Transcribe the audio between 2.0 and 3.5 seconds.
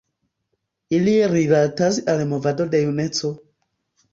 al movado de juneco.